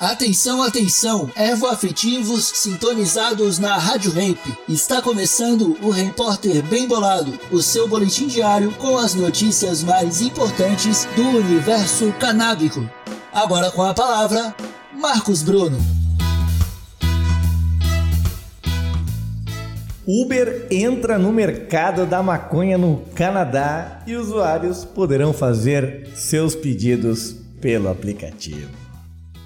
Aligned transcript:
Atenção, 0.00 0.62
atenção, 0.62 1.30
ervo-afetivos 1.36 2.52
sintonizados 2.54 3.58
na 3.58 3.76
Rádio 3.76 4.10
Ramp. 4.10 4.38
Está 4.66 5.02
começando 5.02 5.76
o 5.82 5.90
Repórter 5.90 6.62
Bem 6.62 6.88
Bolado, 6.88 7.38
o 7.52 7.60
seu 7.60 7.86
boletim 7.86 8.26
diário 8.26 8.72
com 8.76 8.96
as 8.96 9.14
notícias 9.14 9.82
mais 9.82 10.22
importantes 10.22 11.06
do 11.14 11.22
universo 11.22 12.10
canábico. 12.18 12.88
Agora 13.30 13.70
com 13.70 13.82
a 13.82 13.92
palavra, 13.92 14.54
Marcos 14.98 15.42
Bruno. 15.42 15.76
Uber 20.06 20.66
entra 20.70 21.18
no 21.18 21.30
mercado 21.30 22.06
da 22.06 22.22
maconha 22.22 22.78
no 22.78 23.02
Canadá 23.14 24.02
e 24.06 24.16
usuários 24.16 24.82
poderão 24.82 25.34
fazer 25.34 26.08
seus 26.14 26.54
pedidos 26.54 27.36
pelo 27.60 27.90
aplicativo. 27.90 28.79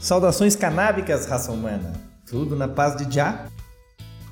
Saudações 0.04 0.54
canábicas, 0.54 1.24
raça 1.24 1.50
humana. 1.50 1.94
Tudo 2.28 2.54
na 2.54 2.68
paz 2.68 2.94
de 2.94 3.10
Já? 3.10 3.46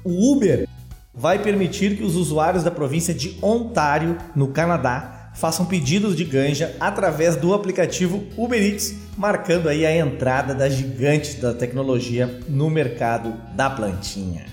O 0.04 0.30
Uber 0.30 0.68
vai 1.14 1.38
permitir 1.38 1.96
que 1.96 2.02
os 2.02 2.14
usuários 2.14 2.62
da 2.62 2.70
província 2.70 3.14
de 3.14 3.38
Ontário, 3.40 4.18
no 4.36 4.48
Canadá, 4.48 5.30
façam 5.34 5.64
pedidos 5.64 6.14
de 6.14 6.24
ganja 6.24 6.76
através 6.78 7.36
do 7.36 7.54
aplicativo 7.54 8.22
Uber 8.36 8.62
Eats, 8.62 8.94
marcando 9.16 9.66
aí 9.66 9.86
a 9.86 9.96
entrada 9.96 10.54
da 10.54 10.68
gigante 10.68 11.40
da 11.40 11.54
tecnologia 11.54 12.38
no 12.50 12.68
mercado 12.68 13.32
da 13.54 13.70
plantinha. 13.70 14.44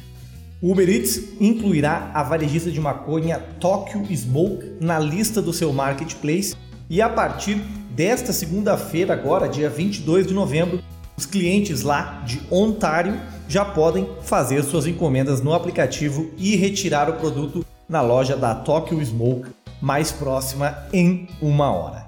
O 0.61 0.71
Uber 0.71 0.87
Eats 0.87 1.21
incluirá 1.37 2.11
a 2.13 2.23
varejista 2.23 2.71
de 2.71 2.79
maconha 2.79 3.39
Tokyo 3.59 4.05
Smoke 4.15 4.77
na 4.79 4.97
lista 4.97 5.41
do 5.41 5.51
seu 5.51 5.73
marketplace 5.73 6.55
e 6.89 7.01
a 7.01 7.09
partir 7.09 7.55
desta 7.91 8.31
segunda-feira, 8.31 9.11
agora, 9.11 9.49
dia 9.49 9.69
22 9.69 10.25
de 10.25 10.33
novembro, 10.33 10.81
os 11.19 11.25
clientes 11.25 11.81
lá 11.81 12.23
de 12.25 12.41
Ontário 12.49 13.19
já 13.45 13.65
podem 13.65 14.07
fazer 14.21 14.63
suas 14.63 14.87
encomendas 14.87 15.41
no 15.41 15.53
aplicativo 15.53 16.31
e 16.37 16.55
retirar 16.55 17.09
o 17.09 17.17
produto 17.17 17.65
na 17.89 18.01
loja 18.01 18.37
da 18.37 18.55
Tokyo 18.55 19.03
Smoke 19.05 19.49
mais 19.81 20.13
próxima 20.13 20.77
em 20.93 21.27
uma 21.41 21.73
hora. 21.73 22.07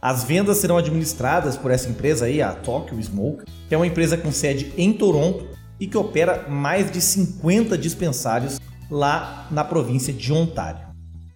As 0.00 0.24
vendas 0.24 0.56
serão 0.56 0.76
administradas 0.76 1.56
por 1.56 1.70
essa 1.70 1.88
empresa 1.88 2.24
aí, 2.24 2.42
a 2.42 2.50
Tokyo 2.50 3.00
Smoke, 3.00 3.44
que 3.68 3.74
é 3.76 3.78
uma 3.78 3.86
empresa 3.86 4.16
com 4.16 4.32
sede 4.32 4.72
em 4.76 4.92
Toronto 4.92 5.46
e 5.78 5.86
que 5.86 5.96
opera 5.96 6.48
mais 6.48 6.90
de 6.90 7.00
50 7.00 7.78
dispensários 7.78 8.58
lá 8.90 9.46
na 9.52 9.62
província 9.62 10.12
de 10.12 10.32
Ontário. 10.32 10.91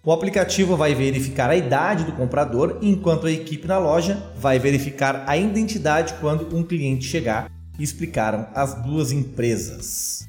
O 0.07 0.11
aplicativo 0.13 0.77
vai 0.77 0.95
verificar 0.95 1.49
a 1.49 1.55
idade 1.57 2.05
do 2.05 2.13
comprador, 2.13 2.79
enquanto 2.81 3.27
a 3.27 3.31
equipe 3.31 3.67
na 3.67 3.77
loja 3.77 4.23
vai 4.37 4.57
verificar 4.57 5.25
a 5.27 5.35
identidade 5.35 6.13
quando 6.21 6.55
um 6.55 6.63
cliente 6.63 7.05
chegar, 7.05 7.51
explicaram 7.77 8.47
as 8.55 8.73
duas 8.85 9.11
empresas. 9.11 10.25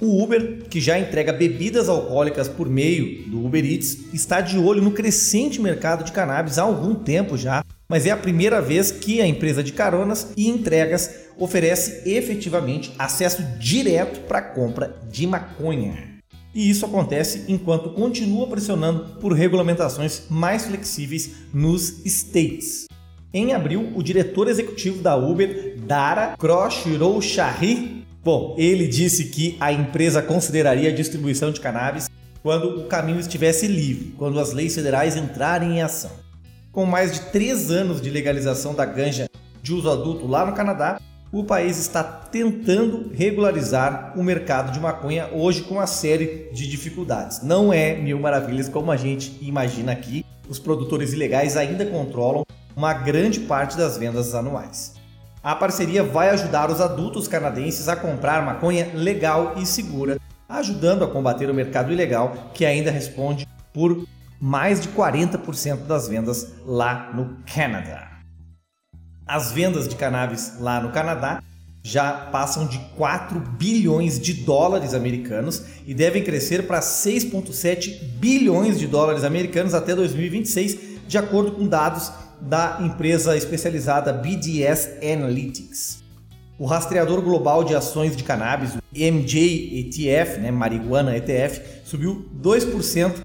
O 0.00 0.22
Uber, 0.22 0.62
que 0.70 0.80
já 0.80 0.96
entrega 0.96 1.32
bebidas 1.32 1.88
alcoólicas 1.88 2.46
por 2.46 2.68
meio 2.68 3.28
do 3.28 3.44
Uber 3.44 3.64
Eats, 3.64 3.98
está 4.14 4.40
de 4.40 4.56
olho 4.56 4.80
no 4.80 4.92
crescente 4.92 5.60
mercado 5.60 6.04
de 6.04 6.12
cannabis 6.12 6.56
há 6.56 6.62
algum 6.62 6.94
tempo 6.94 7.36
já, 7.36 7.64
mas 7.88 8.06
é 8.06 8.12
a 8.12 8.16
primeira 8.16 8.62
vez 8.62 8.92
que 8.92 9.20
a 9.20 9.26
empresa 9.26 9.64
de 9.64 9.72
caronas 9.72 10.28
e 10.36 10.48
entregas 10.48 11.10
oferece 11.36 12.08
efetivamente 12.08 12.94
acesso 12.96 13.42
direto 13.58 14.20
para 14.20 14.38
a 14.38 14.42
compra 14.42 15.00
de 15.10 15.26
maconha. 15.26 16.11
E 16.54 16.68
isso 16.68 16.84
acontece 16.84 17.44
enquanto 17.48 17.90
continua 17.90 18.46
pressionando 18.46 19.16
por 19.20 19.32
regulamentações 19.32 20.24
mais 20.28 20.66
flexíveis 20.66 21.30
nos 21.52 22.04
States. 22.04 22.86
Em 23.32 23.54
abril, 23.54 23.90
o 23.94 24.02
diretor 24.02 24.48
executivo 24.48 25.02
da 25.02 25.16
Uber, 25.16 25.78
Dara 25.86 26.36
Khosrowshahi, 26.36 28.04
bom, 28.22 28.54
ele 28.58 28.86
disse 28.86 29.30
que 29.30 29.56
a 29.58 29.72
empresa 29.72 30.20
consideraria 30.20 30.90
a 30.90 30.94
distribuição 30.94 31.50
de 31.50 31.60
cannabis 31.60 32.10
quando 32.42 32.80
o 32.80 32.86
caminho 32.86 33.20
estivesse 33.20 33.66
livre, 33.66 34.14
quando 34.18 34.38
as 34.38 34.52
leis 34.52 34.74
federais 34.74 35.16
entrarem 35.16 35.78
em 35.78 35.82
ação. 35.82 36.10
Com 36.70 36.84
mais 36.84 37.12
de 37.12 37.20
três 37.30 37.70
anos 37.70 38.02
de 38.02 38.10
legalização 38.10 38.74
da 38.74 38.84
ganja 38.84 39.28
de 39.62 39.72
uso 39.72 39.88
adulto 39.88 40.26
lá 40.26 40.44
no 40.44 40.52
Canadá, 40.52 41.00
o 41.32 41.42
país 41.42 41.78
está 41.78 42.04
tentando 42.04 43.10
regularizar 43.14 44.12
o 44.14 44.22
mercado 44.22 44.70
de 44.70 44.78
maconha 44.78 45.30
hoje 45.32 45.62
com 45.62 45.76
uma 45.76 45.86
série 45.86 46.50
de 46.52 46.68
dificuldades. 46.68 47.42
Não 47.42 47.72
é 47.72 47.94
mil 47.94 48.20
maravilhas 48.20 48.68
como 48.68 48.92
a 48.92 48.98
gente 48.98 49.38
imagina 49.40 49.92
aqui. 49.92 50.26
Os 50.46 50.58
produtores 50.58 51.14
ilegais 51.14 51.56
ainda 51.56 51.86
controlam 51.86 52.44
uma 52.76 52.92
grande 52.92 53.40
parte 53.40 53.78
das 53.78 53.96
vendas 53.96 54.34
anuais. 54.34 54.94
A 55.42 55.56
parceria 55.56 56.04
vai 56.04 56.28
ajudar 56.28 56.70
os 56.70 56.82
adultos 56.82 57.26
canadenses 57.26 57.88
a 57.88 57.96
comprar 57.96 58.44
maconha 58.44 58.90
legal 58.92 59.54
e 59.56 59.64
segura, 59.64 60.20
ajudando 60.46 61.02
a 61.02 61.08
combater 61.08 61.48
o 61.48 61.54
mercado 61.54 61.90
ilegal, 61.90 62.50
que 62.52 62.66
ainda 62.66 62.90
responde 62.90 63.48
por 63.72 64.06
mais 64.38 64.82
de 64.82 64.88
40% 64.88 65.86
das 65.86 66.08
vendas 66.08 66.52
lá 66.66 67.10
no 67.14 67.38
Canadá. 67.46 68.11
As 69.26 69.52
vendas 69.52 69.86
de 69.88 69.96
cannabis 69.96 70.54
lá 70.58 70.80
no 70.80 70.90
Canadá 70.90 71.42
já 71.82 72.12
passam 72.12 72.66
de 72.66 72.78
4 72.96 73.40
bilhões 73.40 74.20
de 74.20 74.34
dólares 74.34 74.94
americanos 74.94 75.62
e 75.86 75.94
devem 75.94 76.22
crescer 76.22 76.66
para 76.66 76.80
6,7 76.80 78.02
bilhões 78.18 78.78
de 78.78 78.86
dólares 78.86 79.24
americanos 79.24 79.74
até 79.74 79.94
2026, 79.94 80.78
de 81.08 81.18
acordo 81.18 81.52
com 81.52 81.66
dados 81.66 82.12
da 82.40 82.78
empresa 82.82 83.36
especializada 83.36 84.12
BDS 84.12 84.98
Analytics. 85.02 86.02
O 86.58 86.66
rastreador 86.66 87.20
global 87.20 87.64
de 87.64 87.74
ações 87.74 88.16
de 88.16 88.22
cannabis, 88.22 88.74
o 88.74 88.80
MJ 88.94 89.80
ETF, 89.80 90.38
né, 90.38 90.50
marihuana 90.50 91.16
ETF, 91.16 91.60
subiu 91.84 92.28
2% 92.40 93.22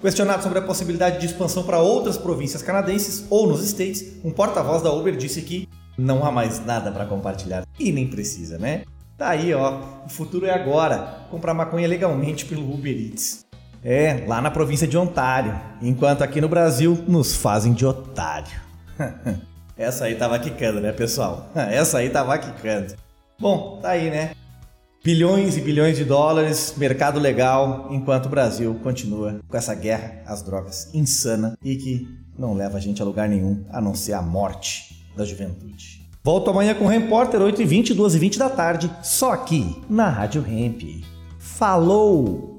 Questionado 0.00 0.44
sobre 0.44 0.60
a 0.60 0.62
possibilidade 0.62 1.18
de 1.18 1.26
expansão 1.26 1.64
para 1.64 1.80
outras 1.80 2.16
províncias 2.16 2.62
canadenses 2.62 3.26
ou 3.28 3.48
nos 3.48 3.64
States, 3.64 4.04
um 4.24 4.30
porta-voz 4.30 4.80
da 4.80 4.92
Uber 4.92 5.16
disse 5.16 5.42
que 5.42 5.68
não 5.98 6.24
há 6.24 6.30
mais 6.30 6.64
nada 6.64 6.92
para 6.92 7.04
compartilhar 7.04 7.64
e 7.78 7.90
nem 7.90 8.06
precisa, 8.06 8.58
né? 8.58 8.84
Tá 9.16 9.30
aí, 9.30 9.52
ó. 9.52 9.80
O 10.06 10.08
futuro 10.08 10.46
é 10.46 10.52
agora. 10.52 11.26
Comprar 11.28 11.52
maconha 11.52 11.88
legalmente 11.88 12.44
pelo 12.44 12.72
Uber 12.72 12.96
Eats. 12.96 13.44
É, 13.82 14.24
lá 14.28 14.40
na 14.40 14.52
província 14.52 14.86
de 14.86 14.96
Ontário. 14.96 15.60
Enquanto 15.82 16.22
aqui 16.22 16.40
no 16.40 16.48
Brasil 16.48 17.02
nos 17.08 17.34
fazem 17.34 17.72
de 17.72 17.84
otário. 17.84 18.60
Essa 19.76 20.04
aí 20.04 20.14
tava 20.14 20.38
quicando, 20.38 20.80
né, 20.80 20.92
pessoal? 20.92 21.50
Essa 21.54 21.98
aí 21.98 22.10
tava 22.10 22.38
quicando. 22.38 22.94
Bom, 23.40 23.80
tá 23.82 23.90
aí, 23.90 24.10
né? 24.10 24.30
Bilhões 25.02 25.56
e 25.56 25.60
bilhões 25.60 25.96
de 25.96 26.04
dólares, 26.04 26.74
mercado 26.76 27.20
legal, 27.20 27.88
enquanto 27.90 28.26
o 28.26 28.28
Brasil 28.28 28.78
continua 28.82 29.38
com 29.46 29.56
essa 29.56 29.74
guerra 29.74 30.22
às 30.26 30.42
drogas 30.42 30.92
insana 30.92 31.56
e 31.62 31.76
que 31.76 32.08
não 32.36 32.54
leva 32.54 32.78
a 32.78 32.80
gente 32.80 33.00
a 33.00 33.04
lugar 33.04 33.28
nenhum 33.28 33.64
a 33.70 33.80
não 33.80 33.94
ser 33.94 34.12
a 34.12 34.22
morte 34.22 35.06
da 35.16 35.24
juventude. 35.24 36.06
Volto 36.22 36.50
amanhã 36.50 36.74
com 36.74 36.84
o 36.84 36.88
Repórter 36.88 37.40
8h20, 37.40 37.94
2h20 37.94 38.38
da 38.38 38.50
tarde, 38.50 38.90
só 39.02 39.32
aqui 39.32 39.80
na 39.88 40.10
Rádio 40.10 40.44
Hemp. 40.46 41.04
Falou! 41.38 42.57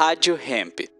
Rádio 0.00 0.34
Hemp. 0.34 0.99